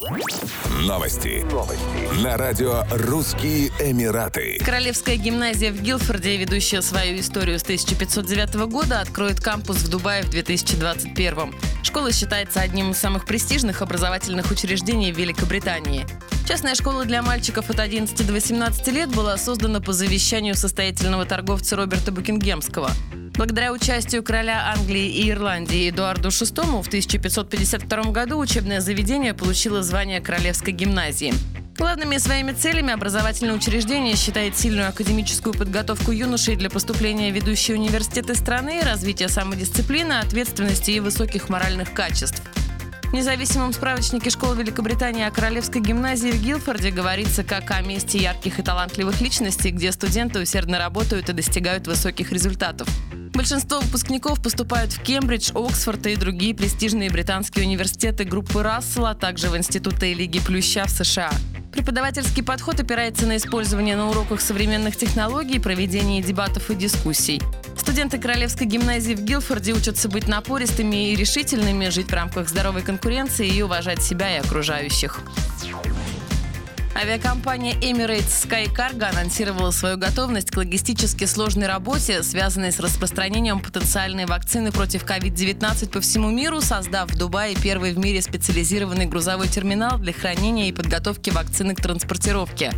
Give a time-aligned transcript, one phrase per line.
[0.00, 1.44] Новости.
[1.52, 2.24] Новости.
[2.24, 4.58] На радио «Русские Эмираты».
[4.64, 10.30] Королевская гимназия в Гилфорде, ведущая свою историю с 1509 года, откроет кампус в Дубае в
[10.30, 11.54] 2021.
[11.82, 16.06] Школа считается одним из самых престижных образовательных учреждений в Великобритании.
[16.48, 21.76] Частная школа для мальчиков от 11 до 18 лет была создана по завещанию состоятельного торговца
[21.76, 22.90] Роберта Букингемского.
[23.34, 30.20] Благодаря участию короля Англии и Ирландии Эдуарду VI в 1552 году учебное заведение получило звание
[30.20, 31.32] Королевской гимназии.
[31.80, 38.34] Главными своими целями образовательное учреждение считает сильную академическую подготовку юношей для поступления в ведущие университеты
[38.34, 42.42] страны, развитие самодисциплины, ответственности и высоких моральных качеств.
[43.04, 48.58] В независимом справочнике школ Великобритании о Королевской гимназии в Гилфорде говорится как о месте ярких
[48.58, 52.88] и талантливых личностей, где студенты усердно работают и достигают высоких результатов.
[53.40, 59.48] Большинство выпускников поступают в Кембридж, Оксфорд и другие престижные британские университеты группы Рассела, а также
[59.48, 61.32] в институты Лиги Плюща в США.
[61.72, 67.40] Преподавательский подход опирается на использование на уроках современных технологий, проведение дебатов и дискуссий.
[67.78, 73.48] Студенты Королевской гимназии в Гилфорде учатся быть напористыми и решительными, жить в рамках здоровой конкуренции
[73.48, 75.18] и уважать себя и окружающих.
[76.94, 84.26] Авиакомпания Emirates Sky Cargo анонсировала свою готовность к логистически сложной работе, связанной с распространением потенциальной
[84.26, 89.98] вакцины против COVID-19 по всему миру, создав в Дубае первый в мире специализированный грузовой терминал
[89.98, 92.72] для хранения и подготовки вакцины к транспортировке.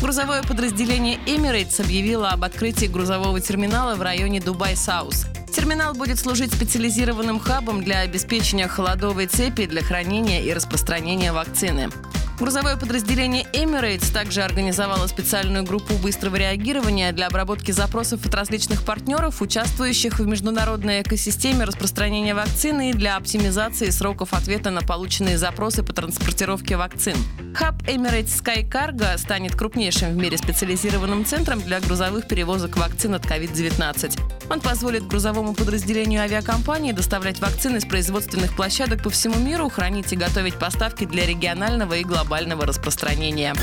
[0.00, 5.26] Грузовое подразделение Emirates объявило об открытии грузового терминала в районе Dubai South.
[5.52, 11.90] Терминал будет служить специализированным хабом для обеспечения холодовой цепи для хранения и распространения вакцины.
[12.38, 19.42] Грузовое подразделение Emirates также организовало специальную группу быстрого реагирования для обработки запросов от различных партнеров,
[19.42, 25.92] участвующих в международной экосистеме распространения вакцины и для оптимизации сроков ответа на полученные запросы по
[25.92, 27.16] транспортировке вакцин.
[27.54, 33.26] Хаб Emirates Sky Cargo станет крупнейшим в мире специализированным центром для грузовых перевозок вакцин от
[33.26, 34.37] COVID-19.
[34.50, 40.16] Он позволит грузовому подразделению авиакомпании доставлять вакцины с производственных площадок по всему миру, хранить и
[40.16, 43.54] готовить поставки для регионального и глобального распространения.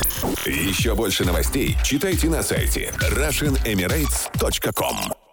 [0.46, 5.25] Еще больше новостей читайте на сайте RussianEmirates.com